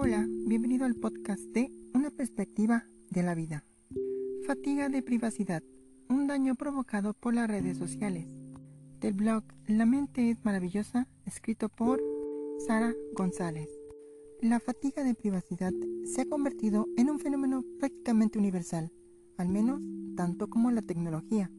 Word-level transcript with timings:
Hola, 0.00 0.24
bienvenido 0.46 0.84
al 0.84 0.94
podcast 0.94 1.42
de 1.42 1.72
Una 1.92 2.12
perspectiva 2.12 2.84
de 3.10 3.24
la 3.24 3.34
vida. 3.34 3.64
Fatiga 4.46 4.88
de 4.88 5.02
privacidad, 5.02 5.60
un 6.08 6.28
daño 6.28 6.54
provocado 6.54 7.14
por 7.14 7.34
las 7.34 7.48
redes 7.48 7.78
sociales. 7.78 8.28
Del 9.00 9.14
blog 9.14 9.42
La 9.66 9.86
mente 9.86 10.30
es 10.30 10.44
maravillosa, 10.44 11.08
escrito 11.26 11.68
por 11.68 12.00
Sara 12.64 12.94
González. 13.12 13.68
La 14.40 14.60
fatiga 14.60 15.02
de 15.02 15.16
privacidad 15.16 15.72
se 16.04 16.20
ha 16.20 16.26
convertido 16.26 16.86
en 16.96 17.10
un 17.10 17.18
fenómeno 17.18 17.64
prácticamente 17.80 18.38
universal, 18.38 18.92
al 19.36 19.48
menos 19.48 19.80
tanto 20.16 20.48
como 20.48 20.70
la 20.70 20.82
tecnología. 20.82 21.50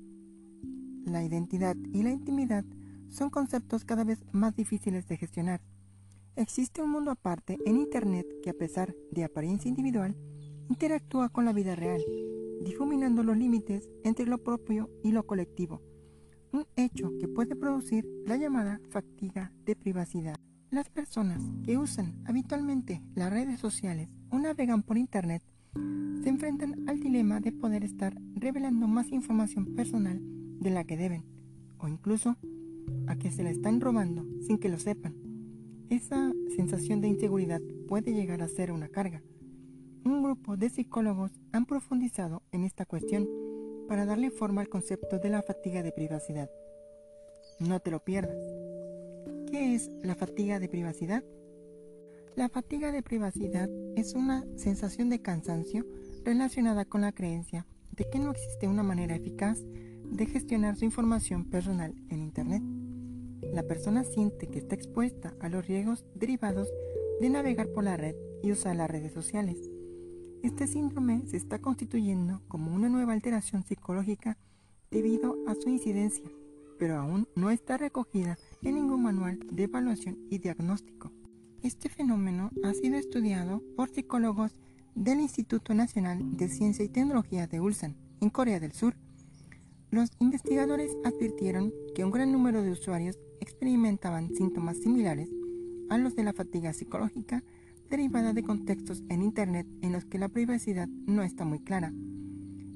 La 1.04 1.26
identidad 1.26 1.76
y 1.92 2.04
la 2.04 2.12
intimidad 2.12 2.64
son 3.10 3.32
conceptos 3.32 3.84
cada 3.84 4.06
vez 4.06 4.24
más 4.32 4.56
difíciles 4.56 5.10
de 5.10 5.18
gestionar. 5.18 5.60
Existe 6.36 6.82
un 6.82 6.92
mundo 6.92 7.12
aparte 7.12 7.58
en 7.66 7.78
Internet 7.78 8.26
que 8.42 8.52
a 8.52 8.54
pesar 8.54 8.96
de 9.12 9.24
apariencia 9.24 9.70
individual, 9.70 10.16
interactúa 10.70 11.30
con 11.30 11.46
la 11.46 11.54
vida 11.54 11.76
real, 11.76 12.02
difuminando 12.64 13.24
los 13.24 13.38
límites 13.38 13.90
entre 14.04 14.26
lo 14.26 14.38
propio 14.38 14.90
y 15.04 15.12
lo 15.12 15.26
colectivo, 15.26 15.82
un 16.54 16.66
hecho 16.76 17.12
que 17.20 17.28
puede 17.28 17.56
producir 17.56 18.08
la 18.26 18.38
llamada 18.38 18.80
fatiga 18.90 19.52
de 19.66 19.76
privacidad. 19.76 20.36
Las 20.72 20.90
personas 20.90 21.42
que 21.64 21.78
usan 21.78 22.22
habitualmente 22.26 23.02
las 23.16 23.32
redes 23.32 23.60
sociales 23.60 24.10
o 24.30 24.38
navegan 24.38 24.84
por 24.84 24.98
Internet 24.98 25.44
se 26.22 26.30
enfrentan 26.30 26.88
al 26.88 27.00
dilema 27.00 27.40
de 27.40 27.52
poder 27.52 27.84
estar 27.84 28.16
revelando 28.36 28.88
más 28.88 29.12
información 29.12 29.76
personal 29.76 30.22
de 30.60 30.70
la 30.70 30.84
que 30.84 30.98
deben, 30.98 31.26
o 31.80 31.88
incluso 31.88 32.38
a 33.08 33.16
que 33.16 33.32
se 33.32 33.44
la 33.44 33.50
están 33.50 33.82
robando 33.82 34.26
sin 34.42 34.58
que 34.58 34.70
lo 34.70 34.80
sepan. 34.80 35.29
Esa 35.90 36.32
sensación 36.56 37.02
de 37.02 37.08
inseguridad 37.08 37.62
puede 37.88 38.14
llegar 38.14 38.44
a 38.44 38.48
ser 38.48 38.72
una 38.72 38.90
carga. 38.90 39.24
Un 40.06 40.22
grupo 40.22 40.56
de 40.56 40.70
psicólogos 40.70 41.32
han 41.52 41.66
profundizado 41.66 42.44
en 42.52 42.64
esta 42.64 42.86
cuestión 42.86 43.28
para 43.88 44.06
darle 44.06 44.30
forma 44.30 44.62
al 44.62 44.70
concepto 44.70 45.18
de 45.18 45.30
la 45.30 45.42
fatiga 45.42 45.82
de 45.82 45.92
privacidad. 45.92 46.52
No 47.60 47.80
te 47.80 47.90
lo 47.90 48.04
pierdas. 48.04 48.38
¿Qué 49.50 49.74
es 49.74 49.90
la 50.04 50.14
fatiga 50.14 50.60
de 50.60 50.70
privacidad? 50.70 51.24
La 52.36 52.50
fatiga 52.50 52.92
de 52.92 53.02
privacidad 53.02 53.68
es 53.96 54.14
una 54.14 54.46
sensación 54.58 55.10
de 55.10 55.24
cansancio 55.24 55.88
relacionada 56.24 56.86
con 56.86 57.02
la 57.02 57.14
creencia 57.14 57.66
de 57.92 58.08
que 58.08 58.20
no 58.20 58.30
existe 58.30 58.68
una 58.68 58.84
manera 58.84 59.16
eficaz 59.16 59.60
de 60.04 60.26
gestionar 60.28 60.76
su 60.76 60.86
información 60.86 61.46
personal 61.46 61.96
en 62.10 62.22
Internet. 62.22 62.62
La 63.54 63.64
persona 63.64 64.04
siente 64.04 64.48
que 64.48 64.60
está 64.60 64.76
expuesta 64.76 65.36
a 65.40 65.50
los 65.50 65.68
riesgos 65.68 66.06
derivados 66.16 66.70
de 67.20 67.30
navegar 67.30 67.70
por 67.70 67.84
la 67.84 67.98
red 67.98 68.16
y 68.44 68.52
usar 68.52 68.76
las 68.76 68.90
redes 68.90 69.12
sociales. 69.12 69.58
Este 70.44 70.68
síndrome 70.68 71.24
se 71.28 71.38
está 71.38 71.60
constituyendo 71.60 72.42
como 72.48 72.74
una 72.74 72.90
nueva 72.90 73.14
alteración 73.14 73.64
psicológica 73.64 74.38
debido 74.90 75.36
a 75.48 75.56
su 75.56 75.70
incidencia, 75.70 76.30
pero 76.78 76.98
aún 76.98 77.28
no 77.36 77.50
está 77.50 77.78
recogida 77.78 78.38
en 78.62 78.76
ningún 78.76 79.04
manual 79.04 79.40
de 79.52 79.64
evaluación 79.64 80.18
y 80.30 80.38
diagnóstico. 80.38 81.12
Este 81.62 81.90
fenómeno 81.90 82.52
ha 82.64 82.74
sido 82.74 82.98
estudiado 82.98 83.62
por 83.76 83.90
psicólogos 83.90 84.56
del 84.96 85.20
Instituto 85.20 85.74
Nacional 85.74 86.38
de 86.38 86.48
Ciencia 86.48 86.86
y 86.86 86.90
Tecnología 86.90 87.48
de 87.48 87.60
Ulsan, 87.60 87.98
en 88.22 88.30
Corea 88.30 88.60
del 88.60 88.72
Sur. 88.72 88.96
Los 89.92 90.12
investigadores 90.20 90.96
advirtieron 91.04 91.74
que 91.96 92.06
un 92.06 92.12
gran 92.12 92.32
número 92.32 92.62
de 92.62 92.70
usuarios 92.70 93.18
experimentaban 93.40 94.30
síntomas 94.36 94.78
similares 94.78 95.30
a 95.90 95.98
los 95.98 96.16
de 96.16 96.24
la 96.24 96.34
fatiga 96.34 96.74
psicológica 96.74 97.44
derivada 97.90 98.34
de 98.34 98.44
contextos 98.44 99.02
en 99.10 99.24
Internet 99.24 99.66
en 99.82 99.92
los 99.92 100.06
que 100.06 100.20
la 100.20 100.30
privacidad 100.30 100.88
no 101.08 101.24
está 101.24 101.44
muy 101.44 101.60
clara. 101.60 101.92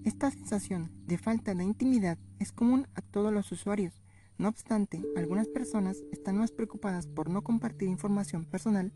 Esta 0.03 0.31
sensación 0.31 0.89
de 1.05 1.19
falta 1.19 1.53
de 1.53 1.63
intimidad 1.63 2.17
es 2.39 2.51
común 2.51 2.88
a 2.95 3.01
todos 3.01 3.31
los 3.31 3.51
usuarios. 3.51 4.01
No 4.39 4.49
obstante, 4.49 4.99
algunas 5.15 5.47
personas 5.47 6.03
están 6.11 6.38
más 6.38 6.51
preocupadas 6.51 7.05
por 7.05 7.29
no 7.29 7.43
compartir 7.43 7.89
información 7.89 8.45
personal 8.45 8.91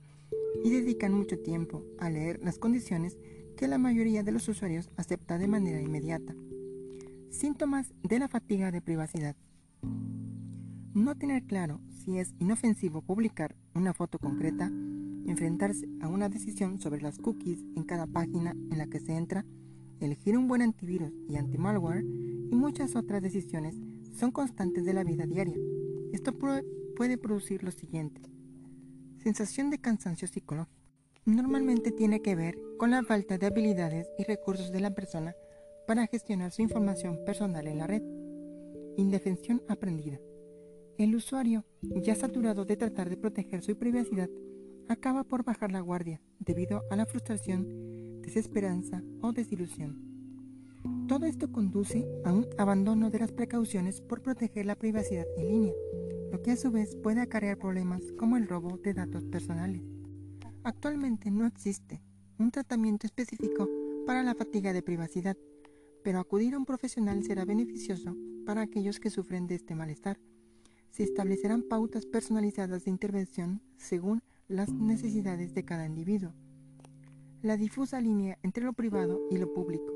y 0.63 0.71
dedican 0.71 1.13
mucho 1.13 1.37
tiempo 1.37 1.83
a 1.99 2.09
leer 2.09 2.39
las 2.43 2.57
condiciones 2.57 3.15
que 3.55 3.67
la 3.67 3.77
mayoría 3.77 4.23
de 4.23 4.31
los 4.31 4.47
usuarios 4.47 4.89
acepta 4.97 5.37
de 5.37 5.47
manera 5.47 5.79
inmediata. 5.79 6.33
Síntomas 7.29 7.93
de 8.03 8.19
la 8.19 8.27
fatiga 8.27 8.71
de 8.71 8.81
privacidad. 8.81 9.35
No 10.93 11.15
tener 11.15 11.43
claro 11.43 11.81
si 11.89 12.17
es 12.17 12.33
inofensivo 12.39 13.01
publicar 13.01 13.55
una 13.75 13.93
foto 13.93 14.17
concreta, 14.17 14.71
enfrentarse 15.27 15.87
a 16.01 16.07
una 16.07 16.29
decisión 16.29 16.79
sobre 16.79 17.01
las 17.01 17.19
cookies 17.19 17.65
en 17.75 17.83
cada 17.83 18.07
página 18.07 18.51
en 18.51 18.77
la 18.77 18.87
que 18.87 18.99
se 18.99 19.15
entra, 19.15 19.45
elegir 19.99 20.37
un 20.37 20.47
buen 20.47 20.61
antivirus 20.61 21.11
y 21.27 21.35
anti-malware 21.35 22.03
y 22.03 22.55
muchas 22.55 22.95
otras 22.95 23.21
decisiones 23.21 23.75
son 24.17 24.31
constantes 24.31 24.85
de 24.85 24.93
la 24.93 25.03
vida 25.03 25.25
diaria. 25.25 25.57
Esto 26.13 26.33
puede 26.33 27.17
producir 27.17 27.63
lo 27.63 27.71
siguiente. 27.71 28.21
Sensación 29.21 29.69
de 29.69 29.79
cansancio 29.79 30.27
psicológico. 30.27 30.75
Normalmente 31.25 31.91
tiene 31.91 32.21
que 32.21 32.35
ver 32.35 32.57
con 32.79 32.91
la 32.91 33.03
falta 33.03 33.37
de 33.37 33.47
habilidades 33.47 34.07
y 34.17 34.23
recursos 34.23 34.71
de 34.71 34.79
la 34.79 34.95
persona 34.95 35.35
para 35.87 36.05
gestionar 36.05 36.51
su 36.51 36.61
información 36.61 37.17
personal 37.25 37.65
en 37.65 37.77
la 37.77 37.87
red. 37.87 38.03
Indefensión 38.97 39.63
aprendida. 39.69 40.19
El 40.97 41.15
usuario, 41.15 41.63
ya 41.81 42.13
saturado 42.13 42.65
de 42.65 42.75
tratar 42.75 43.09
de 43.09 43.15
proteger 43.15 43.63
su 43.63 43.77
privacidad, 43.77 44.29
acaba 44.89 45.23
por 45.23 45.45
bajar 45.45 45.71
la 45.71 45.79
guardia 45.79 46.21
debido 46.39 46.83
a 46.89 46.95
la 46.97 47.05
frustración, 47.05 48.21
desesperanza 48.21 49.01
o 49.21 49.31
desilusión. 49.31 50.01
Todo 51.07 51.25
esto 51.25 51.51
conduce 51.51 52.05
a 52.25 52.33
un 52.33 52.47
abandono 52.57 53.09
de 53.09 53.19
las 53.19 53.31
precauciones 53.31 54.01
por 54.01 54.21
proteger 54.21 54.65
la 54.65 54.75
privacidad 54.75 55.25
en 55.37 55.47
línea, 55.47 55.73
lo 56.31 56.41
que 56.41 56.51
a 56.51 56.57
su 56.57 56.69
vez 56.69 56.97
puede 56.97 57.21
acarrear 57.21 57.57
problemas 57.57 58.01
como 58.17 58.35
el 58.35 58.47
robo 58.47 58.77
de 58.77 58.93
datos 58.93 59.23
personales. 59.25 59.83
Actualmente 60.63 61.31
no 61.31 61.45
existe 61.45 62.01
un 62.39 62.51
tratamiento 62.51 63.07
específico 63.07 63.69
para 64.05 64.23
la 64.23 64.35
fatiga 64.35 64.73
de 64.73 64.81
privacidad, 64.81 65.37
pero 66.07 66.21
acudir 66.21 66.53
a 66.53 66.57
un 66.57 66.63
profesional 66.63 67.21
será 67.25 67.43
beneficioso 67.43 68.15
para 68.45 68.61
aquellos 68.61 68.97
que 69.01 69.09
sufren 69.09 69.45
de 69.45 69.55
este 69.55 69.75
malestar 69.75 70.17
se 70.89 71.03
establecerán 71.03 71.63
pautas 71.63 72.05
personalizadas 72.05 72.85
de 72.85 72.91
intervención 72.91 73.61
según 73.75 74.23
las 74.47 74.71
necesidades 74.71 75.53
de 75.53 75.65
cada 75.65 75.85
individuo. 75.85 76.31
La 77.41 77.57
difusa 77.57 77.99
línea 77.99 78.39
entre 78.41 78.63
lo 78.63 78.71
privado 78.71 79.19
y 79.29 79.37
lo 79.37 79.53
público. 79.53 79.93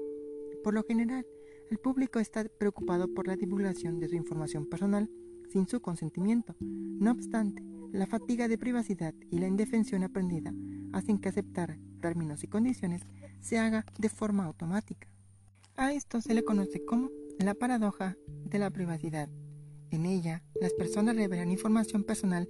Por 0.66 0.74
lo 0.74 0.84
general, 0.84 1.26
el 1.70 1.78
público 1.78 2.20
está 2.20 2.44
preocupado 2.60 3.14
por 3.14 3.26
la 3.26 3.38
divulgación 3.38 4.02
de 4.02 4.10
su 4.10 4.16
información 4.16 4.66
personal 4.66 5.10
sin 5.48 5.66
su 5.66 5.80
consentimiento. 5.80 6.58
No 6.60 7.12
obstante, 7.12 7.64
la 7.94 8.06
fatiga 8.06 8.50
de 8.50 8.58
privacidad 8.58 9.16
y 9.30 9.40
la 9.40 9.48
indefensión 9.48 10.04
aprendida 10.04 10.54
hacen 10.92 11.20
que 11.20 11.30
aceptar 11.30 11.80
términos 12.02 12.44
y 12.44 12.48
condiciones 12.48 13.04
se 13.40 13.60
haga 13.60 13.86
de 13.98 14.10
forma 14.10 14.44
automática. 14.44 15.08
A 15.82 15.94
esto 15.94 16.22
se 16.22 16.36
le 16.36 16.44
conoce 16.44 16.86
como 16.86 17.10
la 17.40 17.56
paradoja 17.56 18.16
de 18.46 18.60
la 18.60 18.70
privacidad. 18.70 19.30
En 19.90 20.06
ella, 20.06 20.44
las 20.62 20.74
personas 20.74 21.16
revelan 21.16 21.50
información 21.50 22.04
personal 22.04 22.48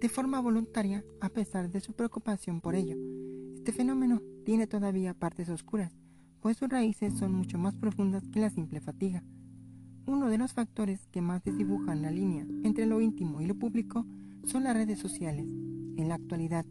de 0.00 0.08
forma 0.08 0.40
voluntaria 0.40 1.04
a 1.20 1.28
pesar 1.28 1.70
de 1.70 1.78
su 1.78 1.92
preocupación 1.92 2.60
por 2.60 2.74
ello. 2.74 2.96
Este 3.54 3.70
fenómeno 3.70 4.20
tiene 4.44 4.66
todavía 4.66 5.14
partes 5.14 5.48
oscuras, 5.48 5.96
pues 6.40 6.56
sus 6.56 6.68
raíces 6.68 7.16
son 7.16 7.32
mucho 7.32 7.56
más 7.56 7.76
profundas 7.76 8.24
que 8.32 8.40
la 8.40 8.50
simple 8.50 8.80
fatiga. 8.80 9.22
Uno 10.04 10.28
de 10.28 10.38
los 10.38 10.52
factores 10.52 11.06
que 11.12 11.20
más 11.22 11.44
desdibujan 11.44 12.02
la 12.02 12.10
línea 12.10 12.44
entre 12.64 12.86
lo 12.86 13.00
íntimo 13.00 13.40
y 13.40 13.46
lo 13.46 13.54
público 13.54 14.04
son 14.42 14.64
las 14.64 14.74
redes 14.74 14.98
sociales. 14.98 15.46
En 15.46 16.08
la 16.08 16.16
actualidad, 16.16 16.66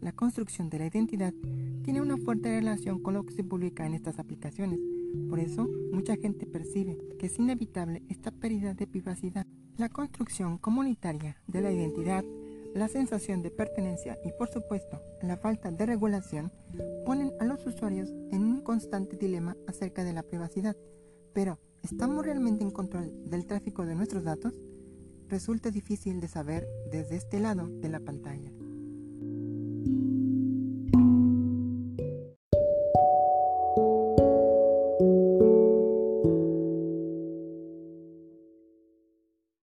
la 0.00 0.12
construcción 0.12 0.70
de 0.70 0.78
la 0.78 0.86
identidad 0.86 1.34
tiene 1.82 2.00
una 2.00 2.18
fuerte 2.18 2.50
relación 2.50 3.02
con 3.02 3.14
lo 3.14 3.26
que 3.26 3.34
se 3.34 3.42
publica 3.42 3.84
en 3.84 3.94
estas 3.94 4.20
aplicaciones. 4.20 4.78
Por 5.28 5.40
eso, 5.40 5.68
mucha 5.92 6.16
gente 6.16 6.46
percibe 6.46 6.98
que 7.18 7.26
es 7.26 7.38
inevitable 7.38 8.02
esta 8.08 8.30
pérdida 8.30 8.74
de 8.74 8.86
privacidad. 8.86 9.46
La 9.76 9.88
construcción 9.88 10.58
comunitaria 10.58 11.36
de 11.46 11.60
la 11.60 11.72
identidad, 11.72 12.24
la 12.74 12.88
sensación 12.88 13.42
de 13.42 13.50
pertenencia 13.50 14.18
y 14.24 14.32
por 14.32 14.48
supuesto 14.48 15.00
la 15.22 15.36
falta 15.36 15.70
de 15.70 15.86
regulación 15.86 16.52
ponen 17.04 17.32
a 17.40 17.44
los 17.44 17.66
usuarios 17.66 18.12
en 18.30 18.42
un 18.42 18.60
constante 18.60 19.16
dilema 19.16 19.56
acerca 19.66 20.04
de 20.04 20.12
la 20.12 20.22
privacidad. 20.22 20.76
Pero, 21.32 21.58
¿estamos 21.82 22.24
realmente 22.24 22.64
en 22.64 22.70
control 22.70 23.12
del 23.28 23.46
tráfico 23.46 23.84
de 23.86 23.94
nuestros 23.94 24.24
datos? 24.24 24.54
Resulta 25.28 25.70
difícil 25.70 26.20
de 26.20 26.28
saber 26.28 26.66
desde 26.90 27.16
este 27.16 27.40
lado 27.40 27.66
de 27.66 27.88
la 27.88 28.00
pantalla. 28.00 28.52